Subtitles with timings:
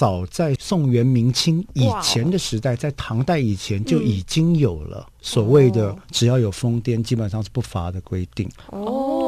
[0.00, 8.48] 早在宋元明清以前的时代，在唐代以前就已经有了所谓的只要有疯癫，基本上是不罚的规定。
[8.68, 9.19] 哦，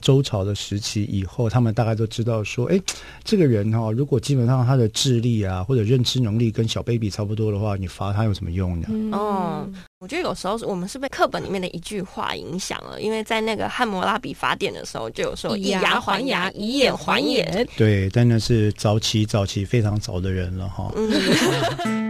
[0.00, 2.80] 周朝的时期以后，他们大概都知道说，哎，
[3.24, 8.88] 这个人哈、哦，如果基本上他的智力啊或者认知能力跟小 baby 差不多的话，你罚他有什么用呢？
[9.16, 17.66] 哦，我觉得有时候我们是被课本里面的一句话影响了，因为在那个汉谟拉比法典的时候就有说以牙还牙，以眼还眼。
[17.76, 20.92] 对，但那是早期早期非常早的人了哈。
[20.94, 22.07] 嗯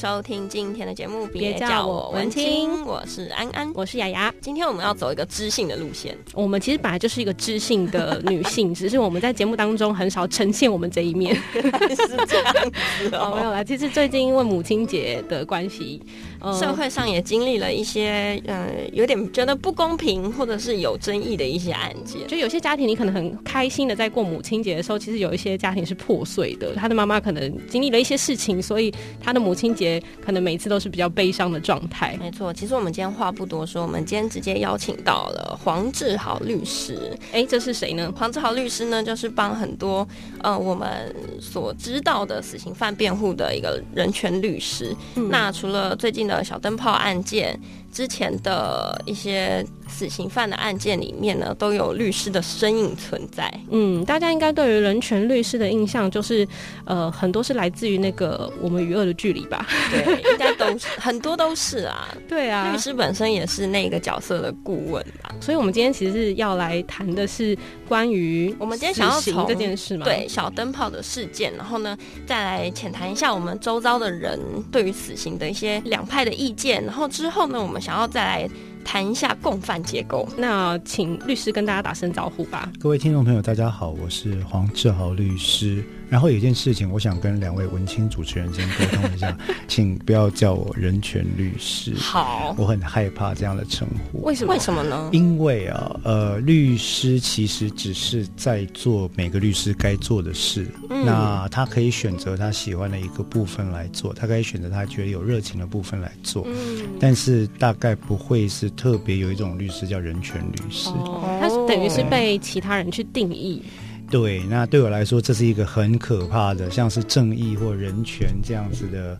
[0.00, 4.34] 收听今天的节目，别叫我文青，我是安安，我是雅雅。
[4.40, 6.16] 今天我们要走一个知性的路线。
[6.32, 11.34] 我们其实本来就是一个知性的女性， 只是我们在节目当中很少呈现我们这一面。
[11.52, 12.54] 是这样
[12.98, 13.62] 子 哦，没有啦。
[13.62, 22.26] 其实最近因为母亲节的关系，呃，社会上也经历了一些呃有点觉得不公平或者是有争议的一些案件。
[22.28, 26.74] 就有些家庭，你可能很开心的在过母亲节的时候，其实有一些家庭是破碎的。
[26.74, 29.70] 他的妈妈可能经历了一些事情，所以他的母亲。
[29.70, 32.16] 节可能每次都是比较悲伤的状态。
[32.20, 37.16] 没错，其实我们今天话不多说，我们今天直接邀请到了黄志豪律师。
[37.32, 38.12] 哎，这是谁呢？
[38.16, 40.06] 黄志豪律师呢，就是帮很多
[40.42, 44.94] 呃我们所知道的死刑犯辩护的一个人权律师。
[45.14, 47.58] 嗯、那除了最近的小灯泡按键，
[47.92, 53.52] 之前的一些死刑犯的案件里面呢，都有律师的身影存在。
[53.70, 56.46] 嗯，大家应该对于人权律师的印象就是，
[56.84, 59.66] 呃，很多是来自于那个《我们与恶的距离》吧？
[59.90, 62.08] 对，应该都是很多都是啊。
[62.28, 65.34] 对啊，律师本身也是那个角色的顾问吧。
[65.40, 70.04] 所以，我们今天其实是要来谈的是关于我们今天想要从这件事嘛？
[70.04, 74.38] 对，小灯泡的事件，然后呢，再来浅谈一下我们周遭的人
[74.70, 77.80] 对于死刑的一些两派的意见，然后之后呢，我们。
[77.80, 78.50] 想要再来
[78.84, 82.70] 谈一下共犯结构，那请律师跟大家打声招呼吧。
[82.78, 85.84] 各位听众朋友，大家好，我是黄志豪律师。
[86.10, 89.34] 然后有一件事情，我想跟两位文青主持人先沟通一下，
[89.68, 91.94] 请不要叫我人权律师。
[91.94, 94.22] 好，我很害怕这样的称呼。
[94.22, 94.52] 为什么？
[94.52, 95.08] 为什么呢？
[95.12, 100.66] 因为啊，呃，律师其实只是在做每个律师该做的事。
[100.90, 101.06] 嗯。
[101.06, 106.42] 那他可以选择他喜欢的一个部分来做，他可以选择他觉得有热情的部分来做。
[106.48, 106.88] 嗯。
[106.98, 110.90] 但是大概不会是特别有一种律师叫人权律师。
[110.90, 111.38] 哦。
[111.40, 113.62] 他等于是被其他人去定义。
[114.10, 119.16] 对，那对我来说，这是一个很可怕的，像是正义或人权这样子的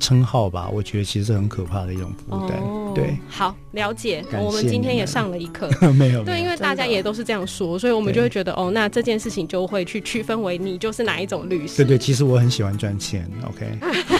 [0.00, 0.68] 称号吧。
[0.70, 2.58] 我觉得其实是很可怕的一种负担。
[2.58, 4.24] 哦、对，好了解。
[4.32, 5.68] 我们今天也上了一课。
[5.92, 11.76] 没有，对，因为大家也都是这样说，所以我们就会觉得，哦，那这件事情就会去区分为你就是哪一种律师。
[11.76, 13.30] 对对，其实我很喜欢赚钱。
[13.46, 13.78] OK。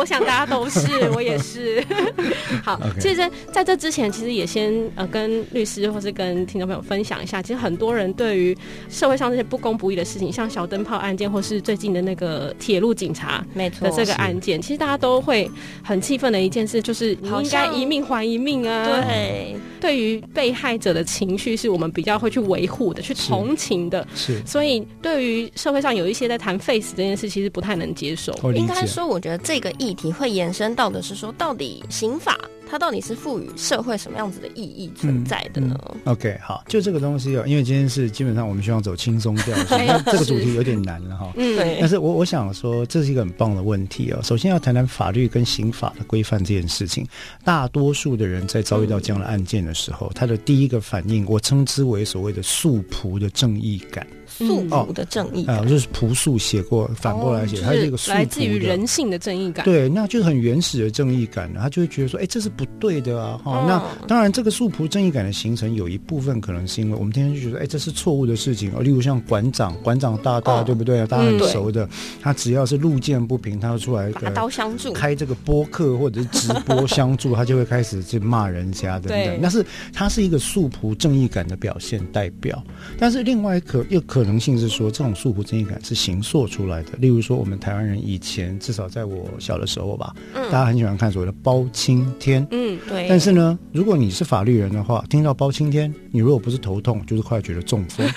[0.00, 0.80] 我想大家都是，
[1.14, 1.84] 我也是。
[2.64, 3.00] 好，Okay.
[3.00, 8.56] 其实在这之前，其实也先呃跟律师或是跟听众朋友分享一下，其实很多人对于
[8.88, 15.50] 社会上这些不公不义的事情，像小灯泡案件或是最近的那个铁路警察的这个案件，其实大家都会
[15.84, 18.86] 很气愤的一件事，就是你应该一命还一命啊。
[18.86, 24.06] 对，对于被害者的情绪，是我们比较会去维护的，去同情的。
[24.14, 28.32] 是，所以对于社会上有一些在谈 face 这件事，其实不太能接受。
[28.54, 32.38] 应该说，我觉得这个议议题会延伸到的是说，到底刑法。
[32.70, 35.76] 它到底是赋予社会什么样子的意义存在的呢？
[35.86, 39.56] 嗯嗯、OK，好，就这个东西哦，因为今天是基本上我们希望走轻松调
[40.06, 41.32] 这个主题有点难了哈。
[41.36, 41.78] 嗯，对。
[41.80, 44.20] 但是我我想说，这是一个很棒的问题哦。
[44.22, 47.04] 首先要谈谈法律跟刑法的规范这件事情。
[47.44, 54.06] 大多数的人在遭遇到这样的案件的时候，嗯、他的第一个反应，我称之为所谓的素朴的正义感。
[54.26, 59.64] 素朴的正义感，啊、嗯，就是朴素写过，反过来写，它、哦就是一个素朴来自于人性的正义感。
[59.64, 63.40] 对，那就是很原始的正义感，他就会觉得说，哎，这是不对的啊！
[63.42, 68.70] 哈、哦，那当然，这个素朴正义感的形成，有一部分可能是因为我们天天就觉得，哎，这是错误的事情。
[68.84, 71.06] 例如像馆长，馆长大大，哦、对不对啊？
[71.06, 71.88] 大家很熟的，嗯、
[72.20, 79.38] 他只要是路见不平，他就出来拔刀相助，开这个播客或者是直播相助，他就会开始去骂人家等等。
[79.40, 82.62] 那是，他是一个素朴正义感的表现代表。
[82.98, 86.90] 但是，另外一个又可能性是说，这种素朴正义感是形塑出来的。
[86.98, 92.46] 例如说，我们台湾人以前至少在我小的时候吧，嗯、大家很喜欢看所谓的包青天。
[92.50, 93.06] 嗯，对。
[93.08, 98.08] 但是呢，如果你是法律人的话，听到包青天，你如果不是头痛，就是快觉得中风。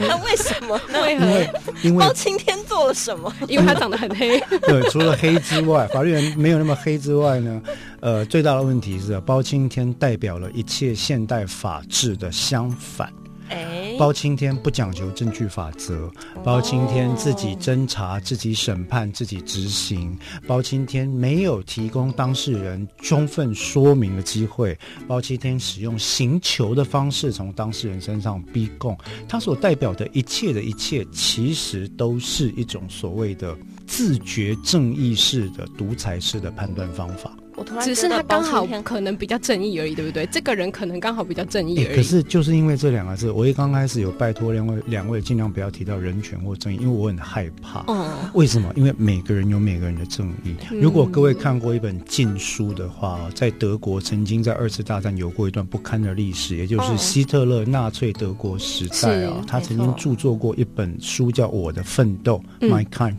[0.00, 0.80] 那 为什么？
[0.92, 1.24] 为何？
[1.26, 1.50] 因为
[1.82, 3.32] 因为包青天做了什么？
[3.48, 4.38] 因为他长得很黑。
[4.62, 7.60] 对，除了黑之外，法律人没有那么黑之外呢，
[8.00, 13.12] 呃，最大的问题是包青天代表了一切现代法治的相反。
[13.50, 16.08] 哎，包青天不讲求证据法则，
[16.44, 20.16] 包青天自己侦查、自己审判、自己执行，
[20.46, 24.78] 包青天没有提供当事人充分说明的机会，
[25.08, 28.96] 包青天使用刑求的方式从当事人身上逼供，
[29.28, 37.36] 他所代表的一切的一切，其实都是一种所谓的自觉正义式的独裁式的判断方法。
[37.80, 40.26] 只是他刚好可能比较正义而已，对不对？
[40.26, 41.86] 这个人可能刚好比较正义而已。
[41.86, 47.80] 欸、可是就是因为这两个字，我一刚开始有拜托两位两位尽量不要提到人权或正义，因为我很害怕。
[47.86, 48.10] 哦。
[48.34, 48.72] 为什么？
[48.76, 50.54] 因为每个人有每个人的正义。
[50.70, 63.14] 嗯、如果各位看过一本禁书的话，在德国曾经在二次大战有过一段不堪的历史，也就是希特勒纳粹德国时代啊，他曾经著作过一本书叫《我的奋斗》（My Kampf）。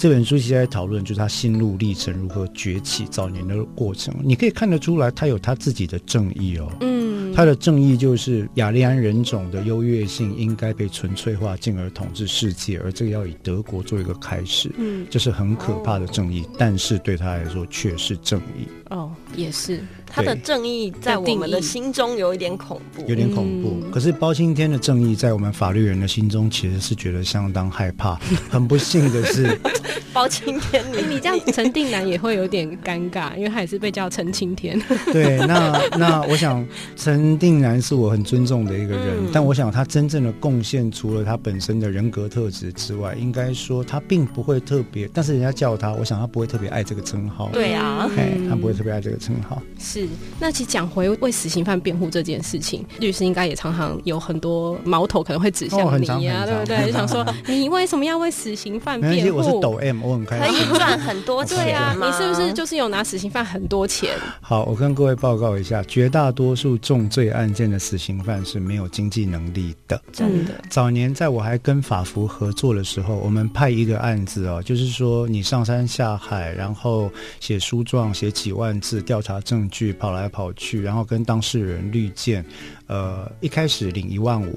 [0.00, 6.72] 这本书其实在讨论就是他心路历程如何崛起早年的过程，你可以看得出来，他有他自己的正义哦。
[6.80, 14.72] 嗯，他的正义就是雅利安人种的优越性应该被纯粹化，进而统治世界，而这个要以德国做一个开始。
[14.78, 18.66] 嗯，这是很可怕的正义，但是对他来说却是正义。
[18.88, 19.80] 哦，也是。
[20.12, 23.80] 他的正义在我们的心中有一点恐怖，有点恐怖。
[23.92, 28.18] 可是包青天的正义在我们法律人的心中其实是觉得相当害怕。
[28.50, 29.56] 很不幸的是，
[30.12, 34.82] 包青天你，你这样陈定南也会有点尴尬，因为他也是被叫陈青天。
[35.12, 36.66] 对，那那我想
[36.96, 45.08] 陈定南是我很尊重的一个人，但我想他真正的贡献，除了他本身的人格特质之外，应该说他并不会特别。
[45.14, 47.48] 但是人家叫他，我想他不会特别爱这个称号。
[47.52, 48.10] 对啊，
[48.48, 49.62] 他不会特别爱这个称号。
[49.78, 50.08] 是。
[50.40, 56.86] 那其实讲回为死刑犯辩护这件事情，律师应该也常常有很多矛头可能会指向你呀、啊，对不对？
[56.86, 59.38] 就想 说你为什么要为死刑犯辩护？
[59.38, 61.58] 我是抖 M，我很开心，可以赚很多钱。
[61.58, 64.16] 对啊，你是不是就是有拿死刑犯很多钱？
[64.40, 70.00] 好，我跟各位报告一下，绝大多数重罪案件的死刑犯是没有经济能力的。
[70.12, 70.52] 真的。
[70.70, 82.44] 早年在我还跟法服合作的时候，我们派一个案子哦，就是说你上山下海，然后写书状，写几万字，调查证据，跑来跑去，然后跟当事人滤镜，
[82.86, 84.56] 呃，一开始领一万五。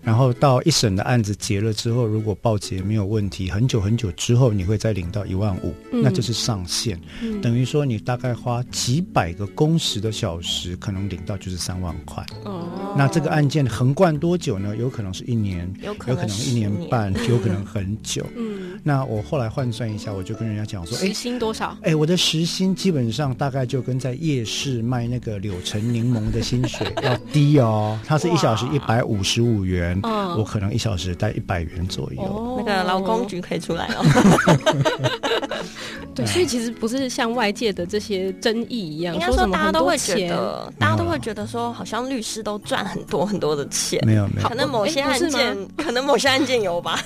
[0.00, 12.22] 然后到一审的案子结了之后，如果报结没有问题，很久很久之后你会再领到一万五，嗯，那就是上限，嗯，等于说你大概花几百个工时的小时，可能领到就是三万块。
[12.44, 14.76] 哦，那这个案件横贯多久呢？
[14.76, 18.26] 有可能是一年，有可能一年半，有可能很久。
[18.36, 18.53] 嗯，
[18.86, 21.74] 那我后来换算一下，我就跟人家讲说，哎，时薪多少？
[21.80, 29.98] 哎，我的时薪基本上大概就跟在夜市卖那个柳橙柠檬的薪水要低哦， 它是一小时一百五十五元。
[30.02, 34.04] 嗯、我可能一小时带一百元左右，哦、那个劳工局可以出来哦。
[36.14, 44.00] 对，所以其实不是像外界的这些争议一样，应该说大家都会觉得，大家都会觉得说，好像律师都赚很多很多的钱。
[44.06, 47.00] 没有没有，可能某些案件，可能某些案件有吧。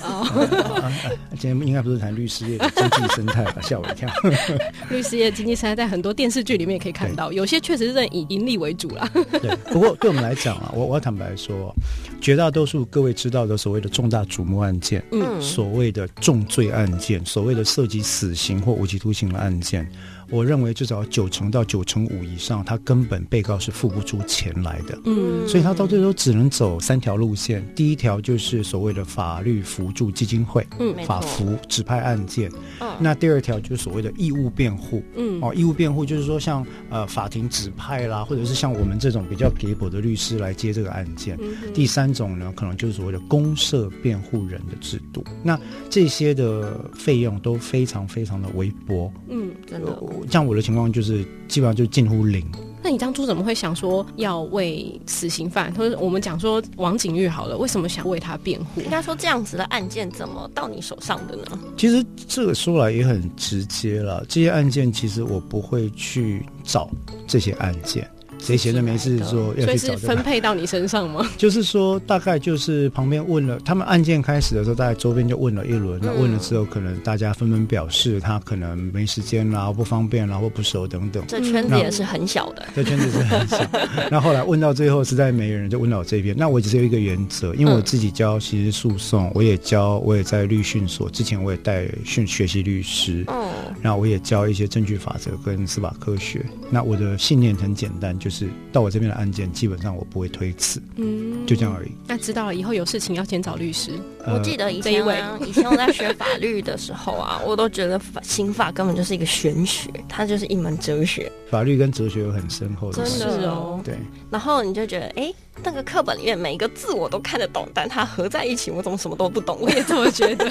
[1.39, 3.61] 今天应该不是谈律师业的经济生态吧？
[3.61, 4.09] 吓我一跳。
[4.89, 9.07] 律师业经济生态在很多电视剧里面也可以看到，有些确实是以盈利为主啦。
[9.39, 11.73] 对，不过对我们来讲啊，我我要坦白说，
[12.19, 19.87] 绝大多数各位知道的所谓的重大瞩目案件，嗯，所谓的重罪案件，所谓的涉及死刑或无期徒刑的案件。
[20.29, 27.65] 我认为至少九成到九成五以上，他根本被告是付不出钱来的，嗯，所以他到最后只能走三条路线。
[27.75, 41.37] 第一条就是所谓的法律扶助基金会，嗯，法扶指派案件，嗯，那第二条就是所谓的义务辩护，嗯，哦，义务辩护就是说像呃法庭指派啦，或者是像我们这种比较给薄的律师来接这个案件。
[41.41, 45.23] 嗯，第三种呢，可能就是所谓的公社辩护人的制度。
[45.43, 45.59] 那
[45.89, 49.99] 这些的费用都非常非常的微薄，嗯，真的。
[50.29, 52.45] 像我的情况就是基本上就近乎零。
[52.81, 58.79] 那你当初怎么会想说要为死刑犯，或者我们讲说王景玉好了，为什么想为他辩护？
[58.79, 61.59] 应该说这样子的案件怎么到你手上的呢？
[61.75, 66.89] 其实这个说来也很直接了，这些案件其实我不会去找
[67.27, 68.09] 这些案件。
[68.39, 71.29] 谁闲着没事做要去找，所以是分配到你身上吗？
[71.37, 75.99] 就是说，大概就是旁边问了，他们案件开始的时候，大概周边就问了一轮。
[76.01, 81.23] 那问了之后，可能大家纷纷表示他可能没时间啦，不方便啦，或不熟等等。
[81.27, 83.57] 这圈子也是很小的，这圈子是很小。
[84.09, 86.35] 那后来问到最后，实在没人，就问到我这边。
[86.37, 93.23] 那我只有一个原则，因为我自己教刑事诉讼，我也教，我也在律训所，之前我也带训学习律师。
[93.27, 93.49] 嗯。
[93.81, 96.45] 那我也教一些证据法则跟司法科学。
[96.69, 101.91] 那我的信念很简单，就是到我这边的案件，基本上我不会推辞，嗯，就这样而已。
[102.07, 103.91] 那知道了以后有事情要先找律师。
[104.33, 111.31] 我记得以前啊，以前我在学法律的时候啊，我都觉得法刑法根本就是一个玄学，它就是一门哲学。
[111.49, 113.81] 法律跟哲学有很深厚的，真的哦。
[113.83, 113.97] 对。
[114.29, 119.57] 然后你就觉得，哎、欸，那个课本里面每一个字我都看得懂，但它合在一起，我怎么什么都不懂？
[119.61, 120.47] 我也这么觉得。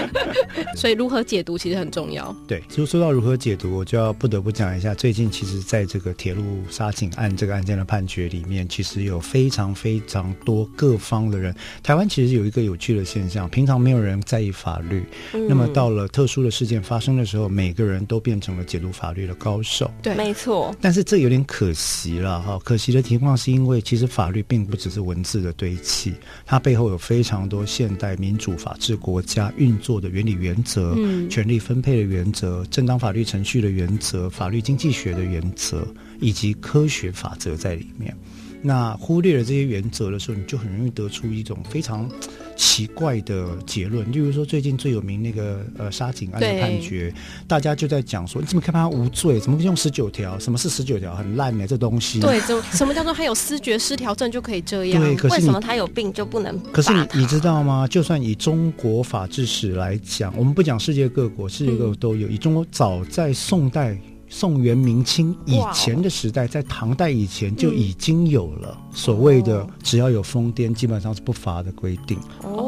[0.76, 2.34] 所以如何解读其实很重要。
[2.46, 11.54] 对，就说到如何解读，我就要不得不讲一下，最近其实在这个铁路杀警案这个案件的判决里面，其实有非常非常多各方的人。
[11.82, 19.90] 台湾其实有一个有趣的现象，平常没有人在意法律，嗯、那么到了特殊的事件发生的时候，每个人都变成了解读法律的高手。
[20.02, 20.74] 对，没错。
[20.80, 26.14] 但是这有点可惜了哈，可惜的情况是因为其实法律并不只是文字的堆砌，
[26.46, 35.86] 它背后有非常多现代民主法治国家运作的原理原则、嗯、权力分配的原则、正当法律程序的原则、法律经济学的原则
[36.20, 38.16] 以及科学法则在里面。
[38.60, 42.10] 那忽略了这些原则的时候，你就很容易得出一种非常
[42.56, 44.10] 奇怪的结论。
[44.10, 47.14] 例如说，最近最有名那个呃沙井案的判决，
[47.46, 49.38] 大家就在讲说，你怎么看他无罪？
[49.38, 50.36] 怎么用十九条？
[50.40, 51.14] 什么是十九条？
[51.14, 52.18] 很烂呢这东西。
[52.18, 55.00] 对，就什么叫做他有思觉失调症就可以这样？
[55.00, 56.58] 对，可是为什么他有病就不能？
[56.72, 57.86] 可是你你知道吗？
[57.86, 62.26] 就算以中国法治史来讲，我们不讲世界各国，世界各国都有。
[62.26, 63.96] 嗯、以中国早在宋代。
[64.28, 72.18] 宋元明清以前的时代，在唐代以前就已经有了所谓的只要有疯癫，基本上是不罚的规定。
[72.42, 72.67] 哦，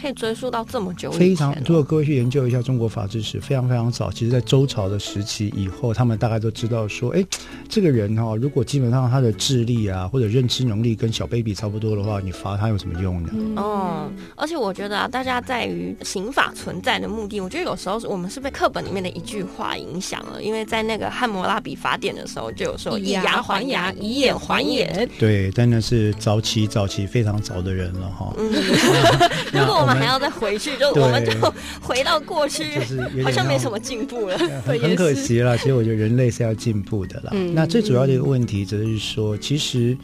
[0.00, 1.10] 可以追溯到这么久。
[1.10, 4.10] 非常，如果各位去研究一下中国法制史，非常非常早。
[4.10, 7.24] 其实，在周朝的时期以后，他们大概都知道说，哎，
[7.68, 13.30] 这个人哈、哦，如果基本上他的智力啊或者认知能力跟小 baby 差不多的话，你罚他有什么用呢？
[13.32, 20.42] 嗯，而且我觉得啊，大家在于刑法存在的目的，我觉得有时候我们是被课本里面的一句话影响了。
[20.42, 25.08] 因为在那个汉谟拉比法典的时候，就有说以牙还牙，以眼还眼。
[25.18, 28.32] 对，但那是早期早期非常早的人了哈。
[28.38, 28.50] 嗯，
[29.52, 31.32] 如果我们还要再回去，就我们就
[31.80, 34.38] 回到过去，就是好像没什么进步了。
[34.64, 35.56] 很很可惜了。
[35.58, 37.32] 其实我觉得人类是要进步的啦。
[37.54, 39.96] 那最主要的一个问题，则是说，其实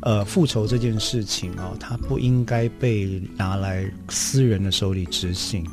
[0.00, 5.66] 呃，复仇这件事情哦，它不应该被拿来私人的手里执行。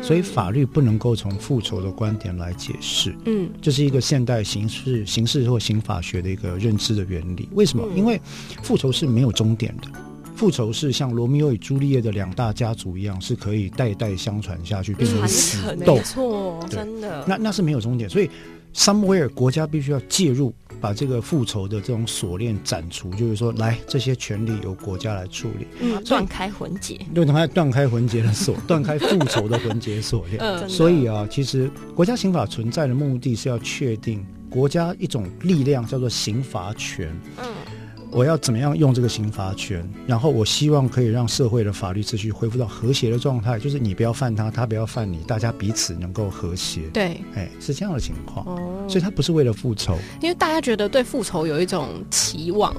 [0.00, 7.48] 所以法律不能够从复仇的观点来解释，嗯，这是一个现代刑事、刑事或刑法学的一个认知的原理。
[7.52, 7.86] 为什么？
[7.94, 8.20] 因为
[8.62, 9.88] 复仇是没有终点的，
[10.34, 17.24] 复仇是像罗密欧与朱丽叶的两大家族一样，是可以代代相传下去，变成死斗，没错，真的。
[17.26, 18.30] 那那是没有终点，所以。
[18.76, 30.38] Somewhere 国家必须要介入，把这个复仇的这种锁链斩除，就是说，来这些权利由国家来处理，嗯，断开魂结， 对，断开断开魂结的锁， 断开复仇的魂结锁链。
[30.40, 37.16] 嗯，所以啊，其实国家刑法存在的目的是要确定国家一种力量，叫做刑罚权。
[37.38, 37.46] 嗯。
[38.14, 39.84] 我要怎么样用这个刑罚权？
[40.06, 46.82] 然后我希望可以让社会的法律秩序恢复到和谐的状态，就是你不要犯他，他不要犯你，大家彼此能够和谐。
[46.92, 48.46] 对，哎，是这样的情况。
[48.46, 52.72] 哦，所以他不是为了复仇，因为大家觉得对复仇有一种期望。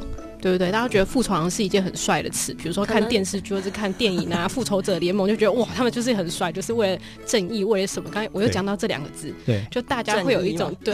[0.45, 0.71] 对不对？
[0.71, 8.07] 大家觉得复仇好像是一件很帅的词，比如说看电视剧或者看电影啊，《复仇者联盟》就觉得哇，他们就是很帅，就是为了正义，为了什么？
[8.11, 10.93] 刚才我又讲到这两个字，对，就大家会有一种对，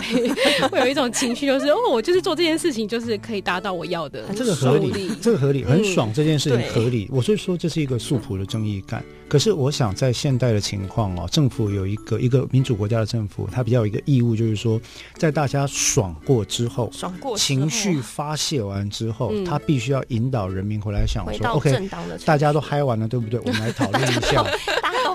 [0.70, 7.10] 会有一种情绪，就是哦，我就是做这件事情，就是可以达到我要的，这个合理，这个合理，很爽，这件事情合理。
[7.12, 9.04] 我所以说这是一个素朴的正义感。
[9.28, 14.80] 可是我想在现代的情况哦，政府有一个一个民主国家的政府，它比较有一个义务，就是说
[15.16, 19.34] 在大家爽过之后，爽过情绪发泄完之后。
[19.46, 21.90] 他必须要引导人民回来想说，OK，
[22.26, 23.40] 大家都嗨完了，对不对？
[23.46, 24.44] 我们来讨论一下。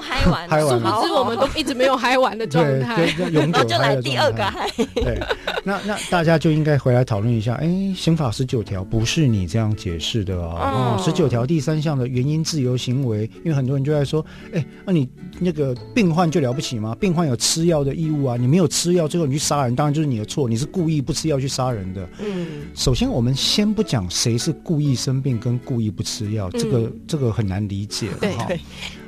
[0.07, 3.07] 嗨完殊不知我们都一直没有嗨完的状态。
[3.17, 4.69] 对，永久就来第二个嗨。
[4.95, 5.21] 对，
[5.65, 7.55] 那那大家就应该回来讨论一下。
[7.55, 11.01] 哎，刑法十九条不是你这样解释的哦。
[11.05, 15.09] 十九条第三项的原因自由行为，因为很多人就在说，哎，那你
[15.41, 16.97] 那个病患就了不起吗？
[17.01, 22.09] 病患有吃药的义务啊，你没有吃药，最后你去杀人，当然就是你的错，你是故意不吃药去杀人的。
[22.21, 28.09] 嗯，首先我们先不讲谁是故意生病跟故意不吃药，这个这个很难理解。
[28.21, 28.61] 对对。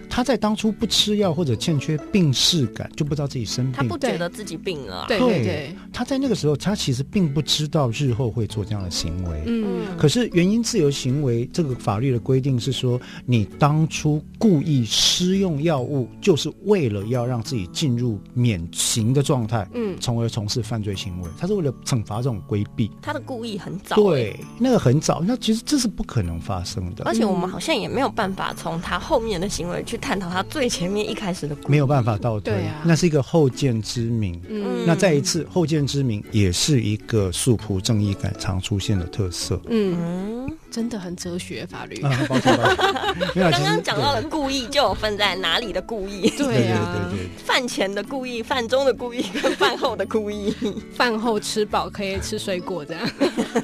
[0.08, 3.74] 他在当初不吃药或者欠缺病视感，就不知道自己生病。
[3.74, 5.04] 他不觉得自己病了。
[5.06, 5.76] 对对对。
[5.92, 9.42] 他在那个时候，他其实并不知道日后会做这样的行为。
[9.46, 9.96] 嗯。
[9.98, 21.28] 可是原因自由行为这个法律的规定是说，你当初故意施用药物，就是为了要让自己进入免刑的状态，嗯，从而从事犯罪行为。
[21.36, 22.90] 他是为了惩罚这种规避。
[23.02, 23.96] 他的故意很早。
[23.96, 27.04] 对，那个很早，那其实这是不可能发生的。
[27.04, 29.97] 而且我们好像也没有办法从他后面的行为去。
[29.98, 34.40] 探讨他最前面一开始的没有办法倒退，啊、那是一个后见之明。
[34.48, 39.60] 嗯，那再一次后见之明也是一个素朴正义感常出现的特色。
[39.68, 42.00] 嗯，真的很哲学法律。
[42.02, 43.50] 啊，抱歉抱歉。
[43.50, 46.30] 刚刚讲到了故意，就有分在哪里的故意。
[46.30, 47.28] 对呀，对对。
[47.44, 50.54] 饭前的故意，饭中的故意，跟饭后的故意。
[50.94, 53.02] 饭后吃饱可以吃水果，这样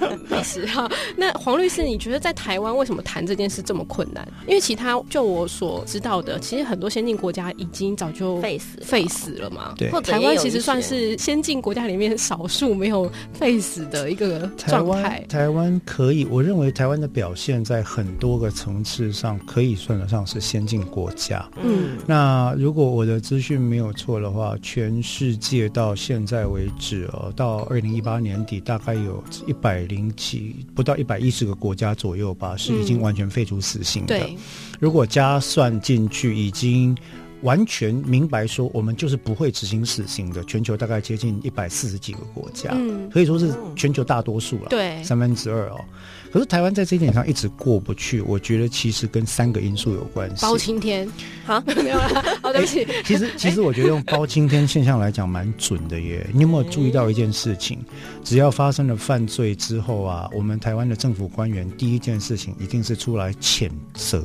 [0.29, 0.91] 没事哈。
[1.17, 4.27] 那黄律师，你觉得在台湾为什么谈这件事这么困难？
[4.47, 9.75] 因为其他就我所知道的，其实很多先进国家已经早就废死废死了嘛。
[9.77, 15.25] 对，台湾其实算是先进国家里面少数没有废死的一个状态。
[15.29, 21.47] 台湾可以，我认为台湾的表现在很多个层次上可以算得上是先进国家。
[21.63, 34.19] 嗯，那如果我的资讯没有错的话，全世界到现在为止哦，到二零一八年底，大概有一百零七，不到一百一十个国家左右吧，是已经完全废除死刑的。
[34.19, 34.37] 嗯、
[34.81, 36.97] 如果加算进去，已经。
[37.45, 40.43] 完全明白说，我们就是不会执行死刑的。
[40.45, 45.81] 全球大概接近一百四十几个国家，嗯，可以说是全球大多数了，对，三分之二哦。
[46.33, 50.43] 可是台湾在这一点上一直过不去，我觉得其实跟三个因素有关系。
[50.43, 51.09] 包青天，
[51.45, 52.87] 好， 没有了，好，对不起。
[53.05, 56.27] 其实，其实我觉得用包青天现象来讲蛮准的耶。
[56.33, 57.79] 你有没有注意到一件事情？
[58.25, 64.25] 只要发生了犯罪之后啊，我们台湾的政府官员第一件事情一定是出来谴责。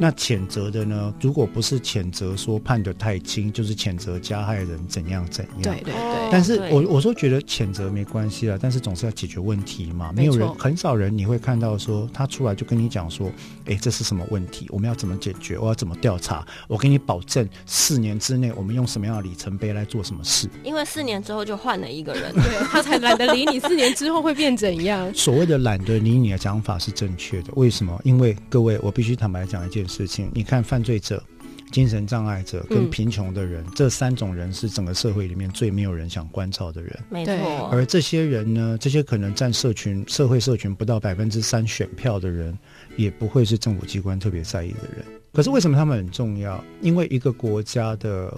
[0.00, 1.14] 那谴责的呢？
[1.20, 5.62] 如果不是谴责说判得太轻，就是谴责加害人怎样怎样。
[5.62, 6.28] 对对对。
[6.30, 10.12] 但是我我说觉得谴责没关系啊，但是总是要解决问题嘛。
[10.14, 13.30] 没有人，很少人你会看到说他出来就跟你讲说，
[13.66, 14.66] 哎，这是什么问题？
[14.70, 15.58] 我们要怎么解决？
[15.58, 16.46] 我要怎么调查？
[16.68, 20.48] 我给你保证，四年之内我们用什么样的里程碑来做什么事？
[20.64, 23.60] 因为四年之后就换了一个人，对，他才懒得理你。
[23.60, 25.12] 四年之后会变怎样？
[25.14, 27.52] 所谓的懒得理你的讲法是正确的。
[27.54, 28.00] 为什么？
[28.04, 31.22] 因为各位，我必须坦白讲一件事情，你看犯罪者、
[31.70, 36.98] 精神障碍者跟贫穷的人，嗯、这三种人是整个社会里面最没有人想关照的人。
[37.08, 37.34] 没错。
[37.70, 42.58] 而这些人呢，这些可能占社群、社会社群不到百分之三选票的人，
[42.96, 45.04] 也不会是政府机关特别在意的人。
[45.32, 46.62] 可是为什么他们很重要？
[46.80, 48.36] 因为一个国家的。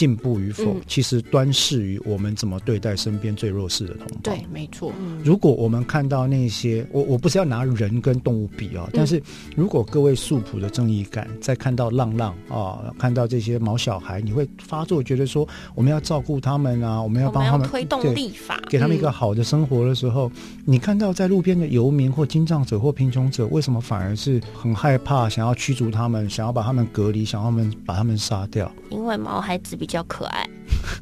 [0.00, 4.16] 进步与否，其实端视于我们怎么对待身边最弱势的同胞。
[4.22, 4.90] 对，没错。
[5.22, 9.22] 如果我们看到那些，我我不是要拿人跟动物比啊，但是
[9.54, 20.32] 如果各位素朴的正义感，在看到浪浪啊，看到这些毛小孩，你会发作，觉得说我们要照顾他们啊，我们要帮他们推动立法，给他们一个好的生活的时候，
[20.64, 28.72] 你看到在路边的游民或精障者或贫穷者，为什么反而是很害怕，想要驱逐他们，想要把他们隔离，想要他们把他们杀掉？
[28.88, 30.48] 因为毛孩子比较可爱，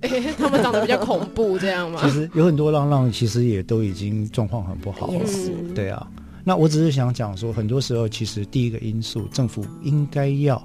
[0.02, 2.00] 欸， 他们长得比较恐怖，这样吗？
[2.04, 5.26] 其实有很多浪浪，其实也都已经状况很不好了。
[5.26, 6.06] 是对啊，
[6.44, 10.62] 那我只是想讲说，很多时候其实第一个因素，政府应该要。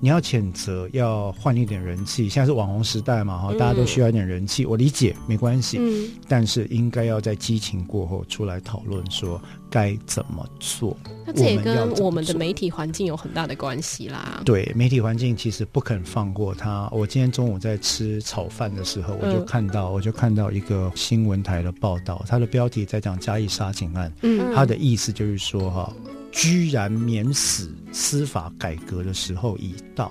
[0.00, 2.28] 你要谴责，要换一点人气。
[2.28, 4.64] 现在是网红时代嘛，哈，大家都需要一点人气。
[4.64, 5.78] 嗯、我理解，没关系。
[5.80, 10.94] 嗯，但是应该要在激情过后出来讨论，说该怎么做。
[11.26, 14.42] 那这也跟我们的媒体环境有很大的关系啦。
[14.44, 16.86] 对，媒体环境其实不肯放过他。
[16.92, 24.12] 我今天中午在吃炒饭的时候，我就看到，嗯、我就看到一个新闻台的报道，它的标题在讲嘉义杀警案。
[24.20, 25.90] 嗯，它的意思就是说，哈。
[26.34, 30.10] 居然免死，司法改革的时候已到，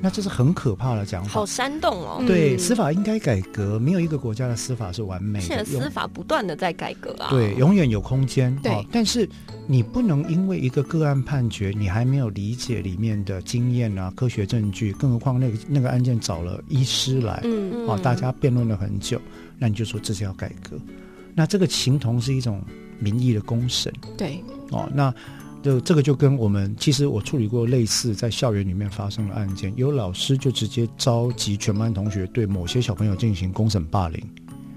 [0.00, 1.30] 那这是很可怕的讲法。
[1.30, 2.24] 好煽动哦！
[2.26, 5.44] 对，司法应该改革，没有一个国家的司法是完美的。
[5.44, 7.28] 现在司法不断的在改革啊。
[7.28, 8.56] 对，永远有空间。
[8.62, 9.28] 对、哦，但是
[9.66, 19.20] 你不能因为一个个案判决，你还没有理解里面的经验啊、科学证据，更何况那个那个案件找了医师来，嗯嗯，哦，大家辩论了很久，
[19.58, 20.78] 那你就说这是要改革，
[21.34, 22.62] 那这个情同是一种
[22.98, 23.92] 民意的公审。
[24.16, 25.14] 对，哦，那。
[25.62, 34.22] 就这个就跟我们，其实我处理过类似在校园里面发生的案件，有老师就直接召集全班同学对某些小朋友进行公审霸凌，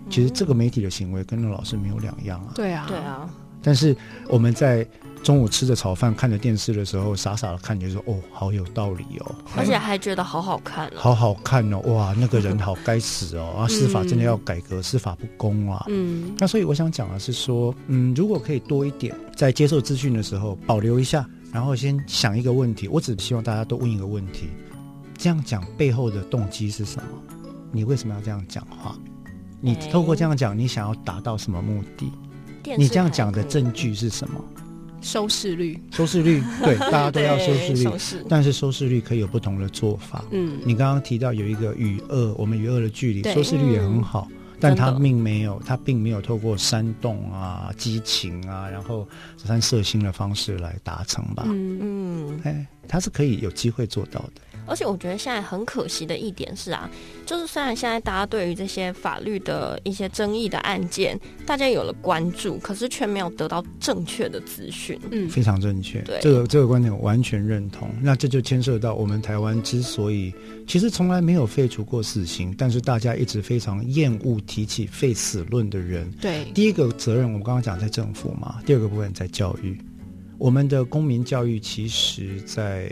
[0.10, 2.54] 其实这个媒体的行为跟那老师没有两样啊。
[2.56, 3.30] 对啊，对啊。
[3.62, 3.96] 但是
[4.28, 4.88] 我们在。
[5.24, 11.80] 中午吃着炒饭，看着电视的时候，傻傻的看着说：“哦，好有道理哦。”而且还觉得好好看哦，好好看哦！
[11.94, 13.56] 哇，那个人 好该死哦！
[13.60, 15.86] 啊，司法真的要改革，嗯、司法不公啊！
[15.90, 22.88] 嗯，那所以我想讲的是说，嗯，如果可以多一点，在接受资讯的时候保留一下，然后先想一个问题。
[22.88, 24.50] 我只希望大家都问一个问题：
[25.18, 27.04] 这样讲背后的动机是什么？
[27.72, 28.96] 你为什么要这样讲话？
[29.60, 32.12] 你透过这样讲，你想要达到什么目的？
[32.78, 34.44] 你这样讲的证据是什么？
[35.02, 40.24] 收视率，收视率， 对，大家都要收视率，视但是收视率可以有不同的做法。
[40.32, 51.44] 嗯，你刚刚提到有一个与恶，我们与恶的距离，收视率也很好，嗯、但他并没有，他并没有透过煽动啊、激情啊，然后三色星的方式来达成吧？
[51.48, 54.51] 嗯嗯，哎，他是可以有机会做到的。
[54.66, 56.90] 而且我觉得现在很可惜的一点是啊，
[57.26, 65.00] 就是虽然现在大家对于这些法律的一些争议的案件，大家有了关注，可是却没有得到正确的资讯。
[65.12, 66.00] 嗯，非常正确。
[66.02, 67.90] 对，这个这个观点我完全认同。
[68.02, 70.34] 那这就牵涉到我们台湾之所以
[70.68, 76.10] 其实从来没有废除过死刑，但是大家一直非常厌恶提起废死论的人。
[76.22, 79.78] 对，第一个责任我们刚刚讲在政府嘛，第二个部分在教育。
[80.38, 82.92] 我们的公民教育其实，在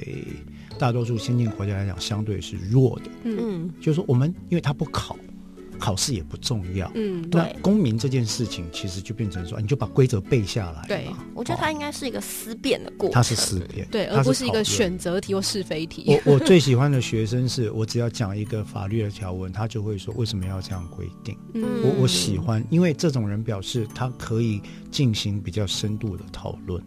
[0.79, 3.11] 大多数先进国家来讲，相对是弱的。
[3.25, 5.15] 嗯，就是说，我们因为他不考，
[5.77, 6.89] 考试也不重要。
[6.95, 7.41] 嗯，对。
[7.41, 10.85] 那公民这件事情，其实就变成说，你就把规则背下来。
[10.87, 13.13] 对，我觉得它应该是一个思辨的过程。
[13.13, 16.05] 它是思辨，对，而不是一个选择题或是非题。
[16.25, 21.37] 我我最喜欢的学生是 我只要讲一个法律的条文，他就会说为什么要这样规定。
[21.53, 26.81] 嗯，我我喜欢，因为这种人表示他可以进行比较深度的讨论。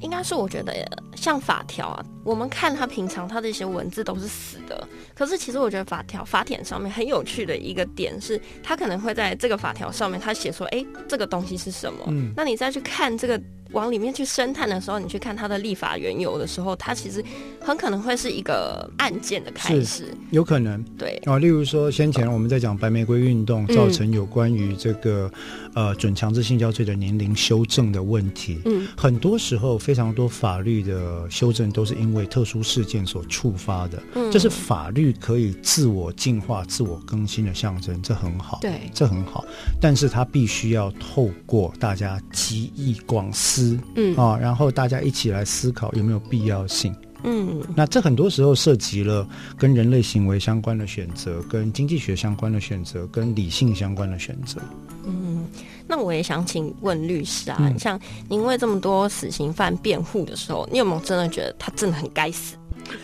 [0.00, 0.74] 应该是我觉得
[1.14, 12.04] 像法条啊，我们看他平常他的一些文字都是死的，可是其实我觉得法条法典上面很有趣的一个点是，他可能会在这个法条上面他写说，哎，这个东西是什么？
[12.08, 13.40] 嗯，那你再去看这个。
[13.72, 17.24] 往里面去深探的时候，你去看它的立法缘由的时候，它其实
[17.60, 20.82] 很可能会是一个案件的开始，有可能。
[20.98, 21.16] 对。
[21.24, 25.30] 啊，例如说先前我们在讲白玫瑰运动造成有关于这个、
[25.74, 39.44] 嗯、呃准强制性交罪的年龄修正的问题，嗯，很多时候非常多法律的修正都是因为特殊事件所触发的，嗯，这是法律可以自我进化、自我更新的象征，这很好，对，这很好，
[39.80, 43.59] 但是它必须要透过大家集议广思。
[43.94, 46.94] 嗯啊，然后大家一起来思考有没有必要性。
[47.22, 54.58] 嗯，那这很多时候涉及了跟人类行为相关的选择，跟经济学相关的选择，跟理性相关的选择。
[55.04, 55.44] 嗯，
[55.86, 62.56] 那我也想请问律师啊，嗯、像您为这么多死刑犯辩护的时候，你有没有真的觉得他真的很该死？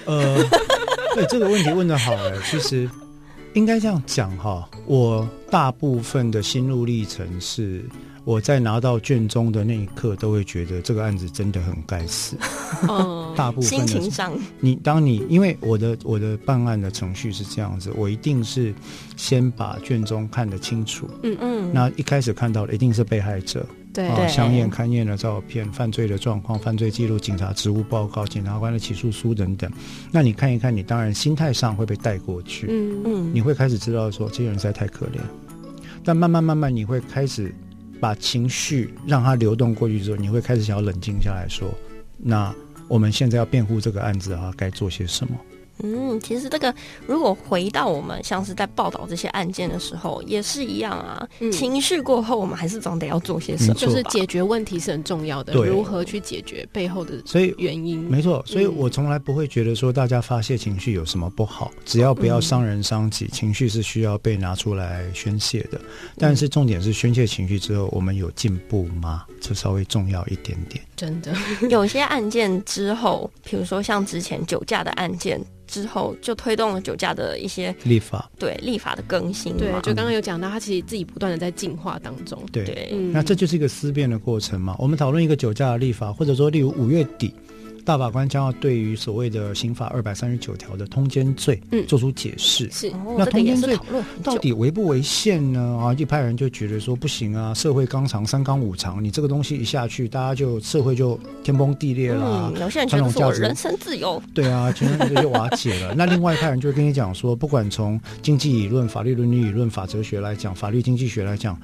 [0.06, 0.42] 呃，
[1.14, 2.88] 对这个问题问的好哎，其实
[3.52, 7.84] 应该这样讲哈，我大部分的心路历程是。
[8.26, 12.36] 我在拿到卷宗的那一刻，都会觉得这个案子真的很该死。
[12.88, 18.74] 哦， 大部分心情上，你当你因为我的我的办案的程序是这样子，我一定是
[19.16, 21.08] 先把卷宗看得清楚。
[21.22, 21.72] 嗯嗯。
[21.72, 24.26] 那一开始看到的一定是被害者，对对。
[24.26, 29.70] 相验勘验的照片、犯罪的状况、犯罪记录、警察职务报告、检察官的起诉书等等。
[30.10, 32.66] 那你看一看，你当然心态上会被带过去。
[32.68, 33.30] 嗯嗯。
[33.32, 35.20] 你会开始知道说，这些人实在太可怜。
[36.02, 37.54] 但慢慢慢慢，你会开始。
[38.00, 41.68] 把情绪让它流动过去之后，你会开始想要冷静下来说
[42.18, 42.54] ：“那
[42.88, 45.34] 我们现在要辩护这个案子啊，该做些什么？”
[45.82, 46.74] 嗯，其实这个
[47.06, 51.28] 如果回到我们像是在报道这些案件的时候，也是一样啊。
[51.40, 55.52] 嗯、情绪过后，我们还是总得要做些什么，就是解决问题是很重要的。
[55.52, 58.00] 对，如何去解决背后的所以原因？
[58.00, 65.80] 没错，所以我从来不会觉得说大家发泄情绪有什么不好，只要不要伤人伤己，嗯、情绪是需要被拿出来宣泄的。
[66.16, 69.24] 但是重点是宣泄情绪之后，我们有进步吗？
[69.40, 70.82] 这稍微重要一点点。
[70.96, 71.34] 真的，
[71.68, 75.38] 有些案件之后，比如说像之前酒驾的案件。
[75.66, 79.56] 之后就推动了酒驾的一些立法，对立法的更新。
[79.56, 82.42] 对，就刚刚有讲到，他其实自己不断的在进化当中。
[82.52, 84.74] 对，对嗯、那这就是一个思辨的过程嘛。
[84.78, 87.32] 我们讨论一个酒驾的立法，或者说，例如五月底。
[87.86, 92.68] 大法官将要对于所谓的刑法二百三十九条的通奸罪，嗯，做出解释。
[92.72, 93.78] 是，那通奸罪
[94.24, 95.78] 到底违不违宪呢？
[95.80, 102.52] 啊，一派人就觉得说不行啊，社会纲常三纲五常，你这个东西一下去，大家就社会就天崩地裂了。
[102.60, 105.94] 有些人觉得说人身自由，对啊，全身就瓦解了。
[105.96, 111.56] 那另外一派人就会跟你讲说，不管从经济理论、法律伦理理论、法哲学来讲，法律经济学来讲。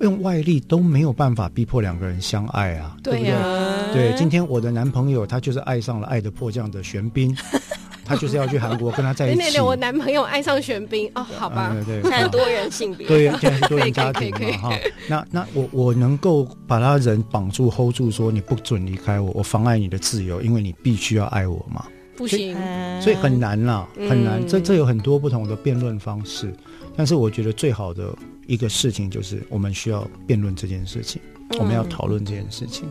[0.00, 7.36] 用外力都没有办法逼迫两个人相爱啊，对呀、啊，对，今天我的男朋友他就是爱上了《爱的迫降》的玄彬，
[8.04, 9.36] 他就是要去韩国跟他在一起。
[9.36, 14.78] 对对对，我男朋友爱上玄彬哦，好吧，对对，现在多人性别，对，现在是 多人家庭嘛哈。
[15.06, 21.84] 那那我我能够把他人绑住 hold 住，说你不准离开我，我妨碍你的自由，因为你必须要爱我嘛。
[22.16, 22.54] 不行，
[23.02, 24.46] 所以很难啦，很难。
[24.46, 26.54] 这这有很多不同的辩论方式，
[26.96, 28.14] 但是我觉得最好的。
[28.50, 31.22] 一个事情就是，我们需要辩论这件事情，
[31.58, 32.88] 我们要讨论这件事情，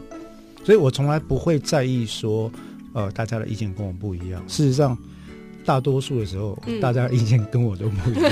[0.63, 2.49] 所以我从来不会在意说，
[2.93, 4.41] 呃，大家的意见跟我不一样。
[4.47, 4.97] 事实上。
[5.65, 8.31] 大多数的时候，嗯、大家的意见跟我都不一样，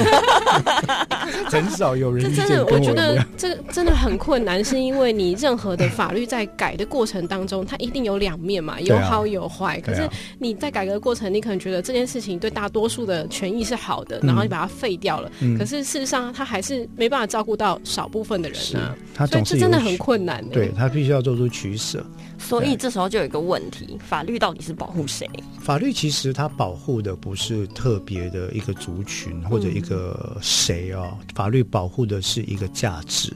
[1.45, 2.79] 很少有人意见跟我一样。
[2.79, 9.77] 我觉得这真的很困难，是因为你任何的法律在改的过程当中，它一定有两面嘛，有好有坏。
[9.77, 10.09] 啊、可是
[10.39, 15.31] 你在改革的过程，你可能觉得这件事情对大多数的权益是好的，然后你把它废掉了。
[15.41, 18.95] 嗯、可是事实上，它还是没办法照顾到少部分的人啊。
[19.13, 20.43] 他总是这真的很困难。
[20.49, 22.03] 对，他必须要做出取舍。
[22.39, 25.29] 所以这时候就有一个问题：法律到底是保护谁？
[25.59, 27.17] 法律其实它保护的。
[27.19, 33.33] 不是特别的一个族群或者一个谁哦，法律保护的是一个价值。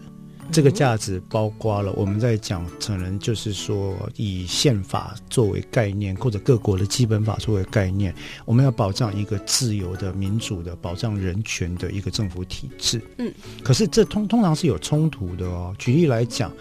[0.51, 8.13] 这个价值包括了我们在讲，可能就是说以宪法作为概念，或者各国的基本法作为概念，
[8.45, 13.01] 我们要保障一个自由的、民主的、保障人权的一个政府体制。
[13.17, 13.33] 嗯，
[13.63, 15.75] 可是这通通常是有冲突的哦。
[15.79, 16.51] 举例来讲，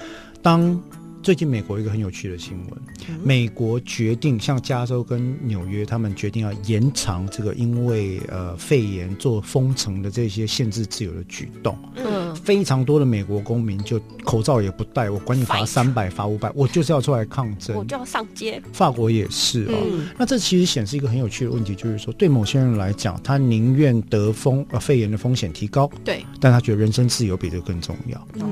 [0.43, 0.81] 当
[1.23, 11.77] 最近美国一个很有趣的新闻，嗯、美国决定像加州跟纽约，他们决定要延长这个因为呃肺炎做封城的这些限制自由的举动。
[11.97, 18.61] 嗯，非常多的美国公民就口罩也不戴，我管你罚三百罚五百，我就是要出来抗争，我就要上街。
[18.73, 19.75] 法国也是哦。
[19.89, 28.27] 嗯、那这其实显示一个很有趣的问题，就是说对某些人来讲，他宁愿得风呃肺炎的风险提高，对，但他觉得人身自由比这个更重要。
[28.35, 28.43] 嗯。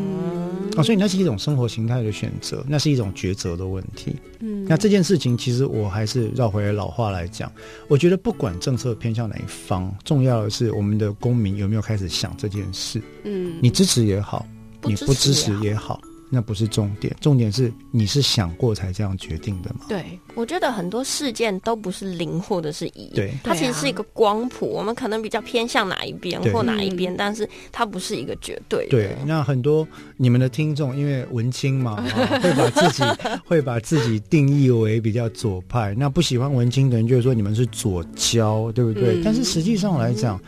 [0.76, 4.14] 啊、哦，所以那是一种生活形态的选择，那是一种抉择的问题。
[4.38, 7.50] 嗯，那这件事情其实我还是绕回来老话来讲，
[7.88, 13.02] 我觉得不管政策偏向哪一方，重要的是我们的公民有没有开始想这件事。
[13.24, 14.46] 嗯，你支持也好，
[14.82, 16.00] 你不支持也好。
[16.30, 19.86] 那不是重点，重点是你是想过才这样决定的吗？
[19.88, 28.90] 对，我觉得很多事件都不是零或者是一，对，它其实是一个光谱，我们可能比较偏向哪一边或哪一边，但是它不是一个绝对的。
[28.90, 31.96] 对，那很多你们的听众因为文青嘛，
[32.42, 33.02] 会把自己
[33.46, 39.14] 会把自己定义为比较左派，那不喜欢文青的人就会说你们是左交，对不对？
[39.14, 40.38] 嗯、但是实际上来讲。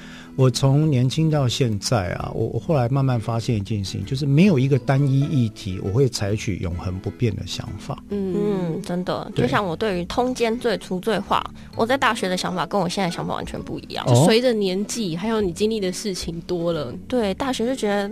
[0.41, 8.03] 我从年轻到现在啊，我我后来慢慢发现一件事情，就是没有一个单一议题，我会采取永恒不变的想法。
[8.09, 11.45] 嗯嗯，真的，就像我对于通奸罪除罪化，
[11.77, 14.07] 我在大学的想法跟我现在想法完全不一样。
[14.07, 18.11] 就随着年纪，还有你经历的事情多了，对，大学就觉得。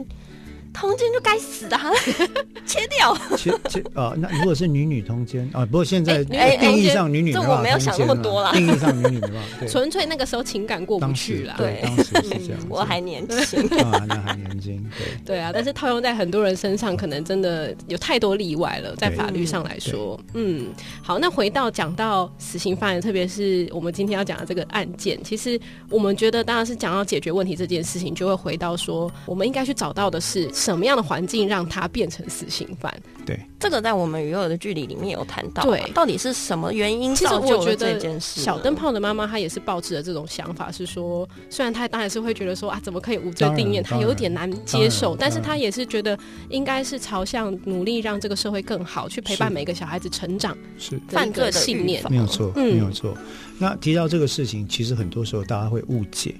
[0.79, 1.77] 通奸就该死的，
[2.65, 3.17] 切掉。
[3.37, 8.53] 切切啊，那如果是女女通奸啊，不过现在定义上女女这我没有想那么多了。
[8.53, 11.55] 定义上女女没办法，纯粹那个时候情感过不去了。
[11.59, 12.61] 对，当时是这样。
[12.69, 14.85] 我还年轻 啊，那还年轻。
[14.97, 18.95] 对对啊，但是套用在很多人身上，可能真的有太多例外了。
[18.97, 20.69] 在法律上来说，嗯，
[21.03, 25.59] 好，那回到讲到死刑犯，特别是我们今天要讲的这个案件，其实
[25.91, 30.49] 我们觉得当然是讲到解决问题这件事情，就会回到说，我们应该去找到的是。
[30.69, 32.95] 什么样的环境让他变成死刑犯？
[33.25, 35.63] 对，这个在我们与恶的距离里面有谈到。
[35.63, 38.43] 对，到底是什么原因造就了这件事？
[38.43, 43.83] 小灯泡的妈妈她也是抱持了这种想法，是说，虽然她当然是会觉得说啊，怎么可以无罪定谳？
[43.83, 46.19] 她有点难接受，但是她也是觉得
[46.51, 50.55] 应该是朝向努力让这个社会更好，去陪伴每个小孩子成长。
[50.77, 53.17] 是犯罪的信念，没有错，没有错。
[53.59, 56.35] 那提到这个事情，其实很多时候大家会误解。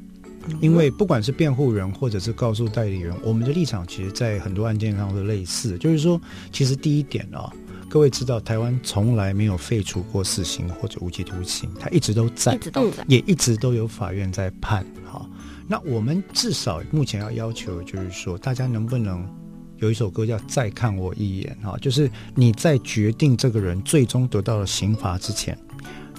[0.61, 5.79] 因为不管是辩护人或者是告诉代理人，我们的立场其实，在很多案件上是类似。
[5.79, 6.21] 就是说，
[6.53, 7.53] 其实第一点啊，
[7.89, 14.85] 各位知道，台湾从来没有废除过死刑或者无期徒刑，它一直都在，一直都在，也一直都有法院在判。
[15.05, 15.29] 好，
[15.67, 19.27] 那我们至少目前要要求，就是说，大家能不能
[19.79, 25.57] 有一首歌叫《再看我一眼》哈，就是你在决定这个人最终得到了刑罚之前。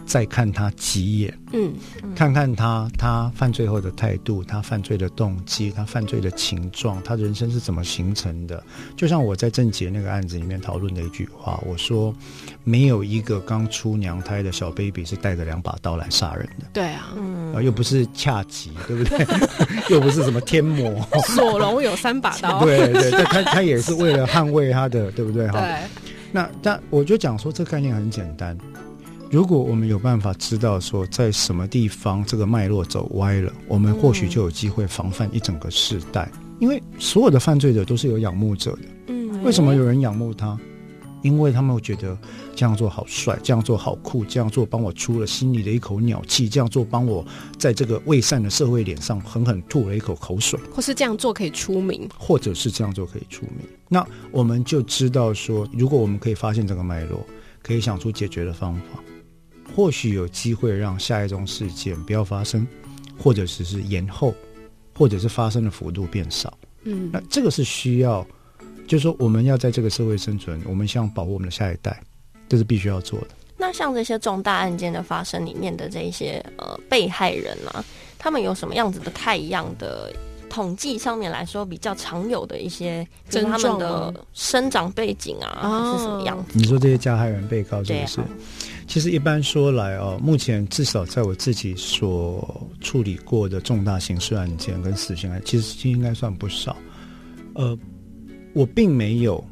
[0.09, 1.71] 再看他几眼，嗯，
[2.15, 8.63] 看看他他犯罪后的态度，他犯罪的动机，他犯罪的情状，他人生是怎么形成的？
[8.97, 12.11] 就像我在郑杰那个案子里面讨论的一句话，我说，
[12.63, 16.65] 没有一个刚出娘胎的小 baby 是带着两把刀来杀人的。
[16.73, 19.27] 对啊，嗯，又不是恰吉，对不对？
[19.93, 25.47] 又不是什么天魔，索隆有三把刀， 对对，他他也是为了捍卫他的，对不对？
[25.49, 25.87] 哈，对。
[26.31, 28.57] 那但我就讲说，这个概念很简单。
[29.31, 36.27] 如果我们有办法知道说在什么地方这个脉络走歪了，我们或许就有机会防范一整个世代。
[36.59, 38.81] 因为所有的犯罪者都是有仰慕者的。
[39.07, 40.57] 嗯，为什么有人仰慕他？
[41.21, 42.17] 因为他们会觉得
[42.55, 47.23] 这样做好帅，这样做好酷，这样做帮我出了心里的一口鸟气，这样做帮我
[47.57, 53.67] 在这个未善的社会脸上狠狠吐了一口口水，或是这样做可以出名，或者是这样做可以出名。
[53.89, 57.23] 那我们就知道说，如果我们可以发现这个脉络，
[57.61, 59.03] 可以想出解决的方法。
[59.79, 62.67] 或许有机会让下一宗事件不要发生，
[63.17, 64.35] 或者只是延后，
[64.93, 66.53] 或者是发生的幅度变少。
[66.83, 68.27] 嗯，那这个是需要，
[68.89, 71.97] 就是说我们要在这个社会生存，我们想保护我们的下一代，
[72.49, 73.27] 这是必须要做的。
[73.55, 77.81] 那像这些重大案件的发生里面的这一些呃被害人啊，
[78.17, 80.13] 他们有什么样子的太一样的
[80.49, 86.57] 统计上面来说比较常有的一些，就是他们的生长背景啊，哦、是什么样子？
[86.57, 88.19] 你说这些加害人被告是不是？
[88.87, 96.75] 其实一般说来哦，目前至少在我自己所处理过的重大刑事案件跟死刑案，其实应该算不少。
[97.53, 97.77] 呃，
[98.53, 99.43] 我并没有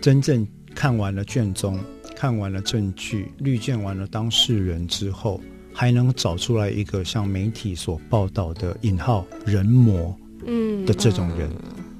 [0.00, 1.78] 真正看完了卷宗、
[2.16, 5.40] 看完了证据、滤卷完了当事人之后，
[5.72, 10.12] 还能找出来一个像媒体所报道的引号人魔，
[10.46, 11.50] 嗯的这种人，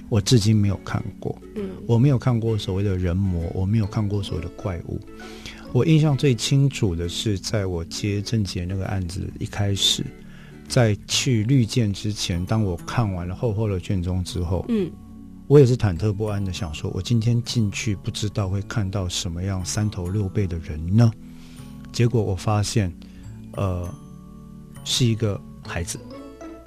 [0.09, 1.37] 我至今没有看过。
[1.57, 5.01] 嗯，我没有看过所谓的人魔，我没有看过所谓的怪物。
[5.73, 10.05] 我印象最清楚的是，在我接郑杰那个案子一开始，
[10.69, 14.91] 在去绿箭之前，当我看完了厚厚的卷宗之后，嗯，
[15.47, 21.11] 我也是忐忑不安的想说，我今天进去不知道会看到什么样三头六臂的人呢？
[21.93, 22.93] 结果我发现。
[23.57, 23.89] 呃，
[24.83, 25.97] 是一个孩子，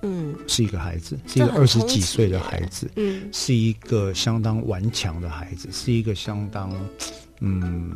[0.01, 6.71] 嗯，是一个孩子，是一个二十几岁的孩子，嗯，是一个相当顽强的孩子，是一个相当
[7.41, 7.95] 嗯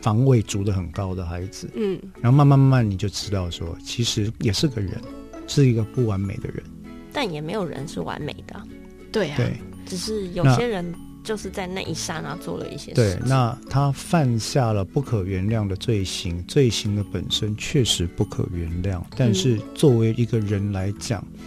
[0.00, 5.00] 防卫筑的很高的孩子，嗯，然后慢慢慢慢你就知道说，其实也是个人，
[5.46, 6.62] 是一个不完美的人，
[7.12, 8.60] 但也没有人是完美的，
[9.10, 10.94] 对啊，对，只是有些人。
[11.22, 12.94] 就是在那一刹那做了一些事。
[12.94, 19.02] 对，那他犯下了不可原谅的罪行，罪行的本身确实不可原谅。
[19.16, 21.40] 但是作为一个人来讲，嗯、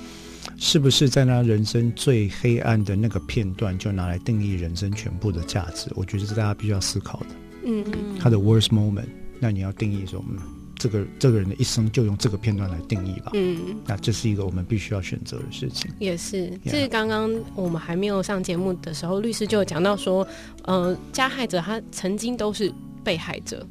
[0.57, 5.91] 是不是在他人生最黑暗的那个片段就拿来定义人生全部的价值？
[5.95, 7.25] 我觉得是大家必须要思考的。
[7.65, 9.07] 嗯嗯，他的 worst moment，
[9.39, 10.37] 那你要定义说，嗯。
[10.75, 13.31] 这个这个人的一生就用这个片段来定义吧。
[13.33, 15.89] 嗯，那这是一个我们必须要选择的事情。
[15.99, 20.27] 也是，这是刚刚我们还没有上节目的时候，律师就有讲到说，
[20.63, 22.71] 呃，加害者他曾经都是
[23.03, 23.65] 被害者。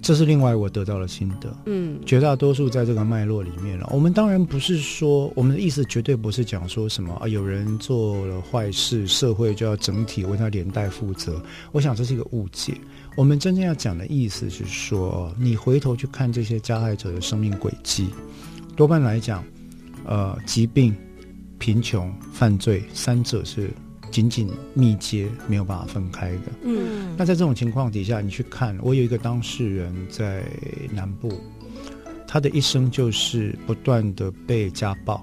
[0.00, 1.56] 这是另外我得到的心得。
[1.66, 3.88] 嗯，绝大多数在这个脉络里面了。
[3.92, 11.40] 我们当然不是说，我们的意思绝对不是讲说什么啊，有人做了坏事，社会就要整体为他连带负责。
[11.70, 12.74] 我想这是一个误解。
[13.14, 18.08] 我们真正要讲的意思是说，你回头去看这些加害者的生命轨迹，
[18.74, 19.44] 多半来讲，
[20.04, 20.94] 呃，疾病、
[21.58, 23.70] 贫穷、犯罪三者是
[24.10, 26.52] 紧紧密接，没有办法分开的。
[26.62, 30.42] 嗯，那在这种情况底下，你去看，我有一个当事人在
[30.90, 31.38] 南部，
[32.26, 35.22] 他的一生就是不断的被家暴。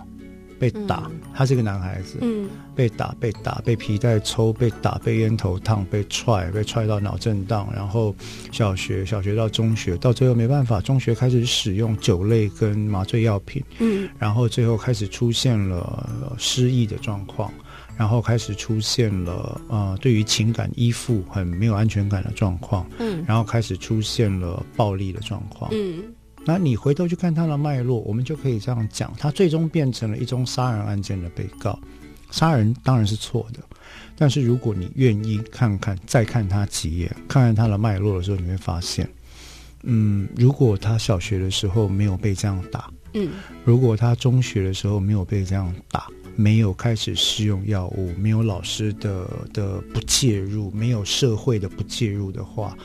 [0.59, 8.13] 被打，嗯、他是一个男孩子，嗯，被打，被打，被皮带抽，被打，被烟头烫，被踹，被踹到脑震荡，然后
[8.51, 17.51] 小学，小学到中学，到最后没办法，中学开始使用酒类跟麻醉药品，嗯，然后最后开始出现了失忆的状况，
[17.97, 26.03] 然后开始出现了呃，对于情感依附很没有安全感的状况，嗯，然后开始出现了暴力的状况，嗯。
[26.45, 31.77] 那你回头去看他的脉络，我们就可以这样讲，他最终变成了一宗杀人案件的被告。
[32.31, 33.59] 杀人当然是错的，
[34.15, 39.09] 但是如果你愿意看看，再看他几眼，看看他的脉络的时候，你会发现，
[39.83, 43.31] 嗯，如果他小学的时候没有被这样打，嗯，
[43.65, 52.77] 如果他中学的时候没有被这样打，没有开始使用药物，没有老师的的不介入，没有社会的不介入的话。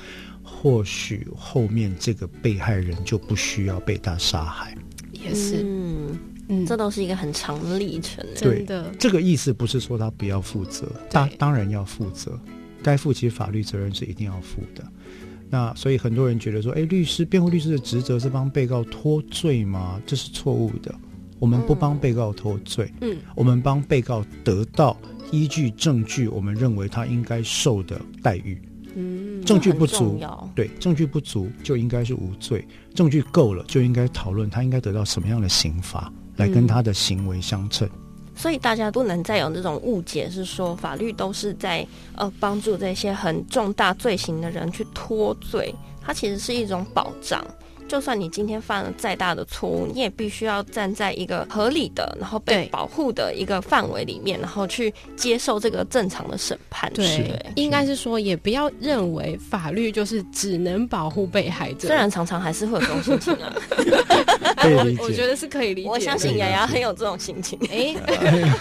[0.64, 4.74] 或许后面这个被害人就不需要被他杀害，
[5.12, 8.24] 也是，嗯，嗯，这都是一个很长的历程。
[8.40, 12.40] 对的，这个意思不是说他不要负责，当当然要负责，
[12.82, 14.82] 该负起法律责任是一定要负的。
[15.50, 20.00] 那所以很多人觉得说，哎，律师、辩护律师的职责是帮被告脱罪吗？
[20.06, 20.94] 这是错误的。
[21.38, 24.96] 我们不帮被告脱罪，嗯，我们帮被告得到
[25.30, 28.58] 依据证据，我们认为他应该受的待遇。
[29.40, 30.20] 嗯，证据不足，
[30.54, 32.60] 对，证据不足就应该是无罪；
[32.94, 37.88] 证据够了，就应该讨论他应该得到什么样的刑罚来跟他的行为相称。
[37.92, 47.44] 嗯，所以大家不能再有那种误解，是说法律都是在呃帮助这些很重大罪行的人去脱罪，它其实是一种保障。
[47.86, 56.90] 就算你今天犯了再大的错误，你也必须要站在一个合理的，然后被保护的一个范围里面，然后去接受这个正常的审判。
[56.94, 61.86] 对，应该是说，也不要认为法律就是只能保护被害者。
[61.88, 63.54] 虽然常常还是会有这种心情啊，
[64.64, 65.88] 我 我觉得是可以理解。
[65.88, 67.58] 我相信雅雅很有这种心情。
[67.70, 67.94] 哎，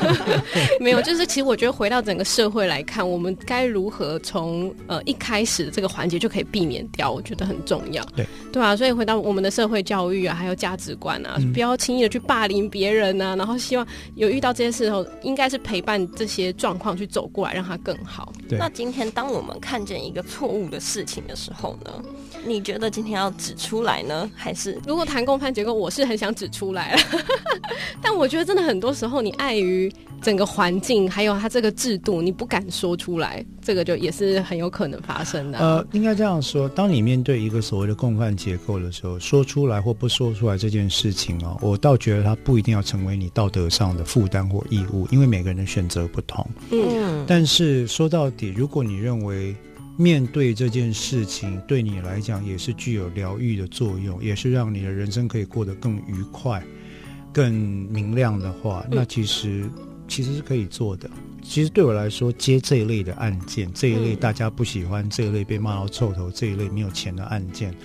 [0.81, 8.03] 没有，就是其实我觉得回到整个社会来看，我们该如何从呃一开始的这个环节就可以避免掉，我觉得很重要。
[8.15, 9.12] 对，对啊，所以回到。
[9.19, 13.35] 我们的社会教育啊，还有价值观啊，不要轻易的去霸凌别人啊。
[13.35, 18.31] 然后希望有遇到这些事后，应该是陪伴这些状况去走过来，让它更好。
[18.47, 18.57] 对。
[18.57, 21.91] 那今天当我们看见一个错误的事情的时候呢，
[22.45, 27.01] 你觉得今天要指出来呢，还是如果谈共犯结构，我是很想指出来了。
[28.01, 35.59] 但我觉得真的很多时候，你碍于整个环境，还有他这个制度，你不敢说出来，这个就也是很有可能发生的。
[35.59, 39.19] 呃，应该这样说，当你面对一个所谓的共犯结构的时候。
[39.19, 46.45] 说出来或不说出来这件事情哦，我倒觉得它不一定要成为你道德上的负担或义务，因为每个人的选择不同。
[46.71, 49.55] 嗯，但是说到底，如果你认为
[49.97, 56.63] 面对这件事情，对你来讲也是具有疗愈的作用，也是让你的人生可以过得更愉快、
[57.31, 59.69] 更明亮的话，那其实
[60.07, 61.09] 其实是可以做的。
[61.43, 67.75] 其实对我来说，接这一类的案件，这一类大家不喜欢，这一类被骂到臭头，这一类没有钱的案件。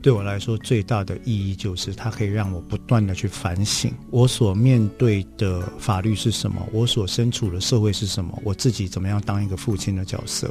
[0.00, 10.48] 对我来说，最大的意义就是它可以让我不断的去反省我所面对的法律是什么，我所身处的社会是什么，我自己怎么样当一个父亲的角色。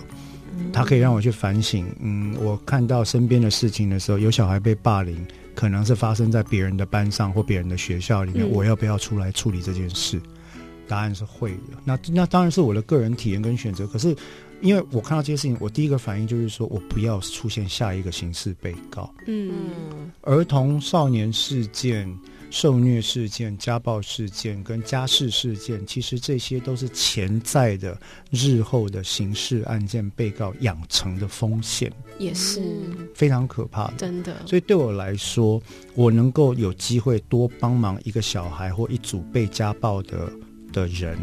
[0.74, 1.86] 它可以让我去反省。
[2.02, 5.16] 嗯，我看到身边的事情的时候，有小孩被霸凌，
[5.56, 10.20] 可能是发生在别人的班上或别人的学校里面，我要不要出来处理这件事？
[10.88, 11.78] 答案是会的。
[11.86, 13.88] 那那当然是我的个人体验跟选择。
[13.88, 14.16] 可是。
[14.62, 19.14] 因为我看到这些事情，我第一个反应就是说，我不要出现下一个刑事被告。
[19.28, 22.12] 嗯，儿童少年事件、
[22.50, 27.96] 受虐事件、家暴事件跟家事事件，其实这些都是潜在的
[28.32, 32.62] 日后的刑事案件被告养成的风险，也是
[33.14, 33.94] 非常可怕的。
[33.98, 35.62] 真的，所以对我来说，
[35.94, 40.32] 我能够有机会多帮忙一个小孩或一组被家暴的
[40.74, 41.16] 的人。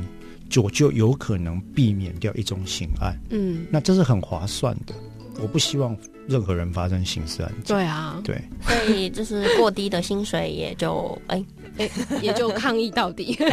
[0.54, 4.94] 就就有可能避免掉一种刑案，嗯，那这是很划算的。
[5.42, 5.96] 我不希望
[6.28, 7.76] 任何人发生刑事案件。
[7.76, 11.44] 对啊，对，所以就是过低的薪水也就哎。
[11.76, 11.90] 哎，
[12.22, 13.50] 也就抗议到底， 原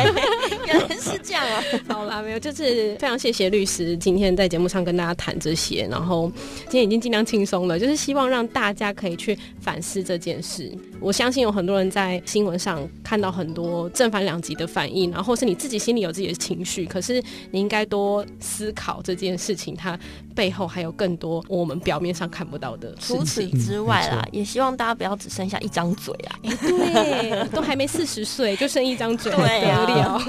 [0.78, 1.64] 来是这样啊！
[1.88, 6.32] 好啦，没有，就是非常谢谢律师今天在节目上跟大家谈这些，然后
[6.66, 10.72] 今天已经尽量轻松了，就是希望让大家可以去反思这件事。
[11.02, 17.22] 我相信有很多人在新闻上看到很多正反两极的反应，然后是你自己心里有自己的情绪，可是
[17.52, 20.00] 你应该多思考这件事情，它
[20.34, 23.18] 背后还有更多我们表面上看不到的事情。
[23.18, 26.40] 除此之外啦，也希望大家不要只剩下一张嘴啊！
[26.44, 28.22] 哎，对，都还没四十。
[28.24, 30.24] 岁就剩一张嘴，对啊，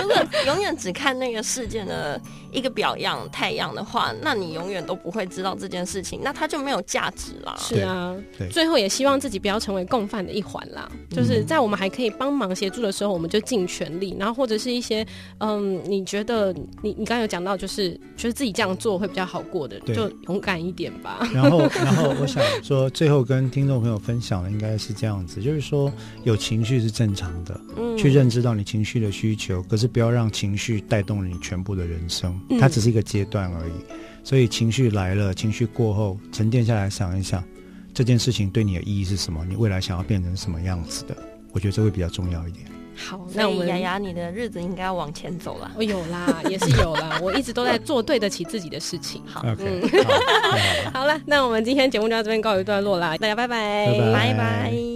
[0.00, 2.18] 如果永远只看那个事件的
[2.52, 7.56] 一个表样、太阳的话，那你永远都不会知道这件事情，那它就没有价值啦。
[7.58, 8.14] 是啊，
[8.50, 10.90] 最后也希望自己不要成为共犯的一环啦。
[11.10, 14.14] 就是在我们还可以帮忙协助的时候，我们就尽全力。
[14.18, 15.06] 然后或者是一些
[15.38, 21.26] 嗯，你觉得你你刚刚有讲到，就是觉得自己这样做会比较好过的，就勇敢一点吧。
[21.32, 25.90] 然后， 然后我想说，最后跟听众朋友分享的应该是这样子，就是说
[26.24, 33.72] 有情绪是正常的，嗯，去认知到你情绪的需求，可是不要让情绪带动了你全部的人生，它只是一个阶段而已。
[34.24, 37.42] 所以情绪来了，情绪过后沉淀下来，想一想
[37.96, 41.16] 这件事情对你的意义是什么，你未来想要变成什么样子的，
[41.50, 42.66] 我觉得这会比较重要一点。
[42.94, 45.72] 好，那我们雅雅，你的日子应该要往前走了。
[45.74, 49.22] 我有啦， 也是有啦，我一直都在做对得起自己的事情。
[49.24, 49.80] 好，OK，
[50.92, 54.95] 好了， 那我们今天节目就到这边告一段落啦，大家拜拜，拜拜。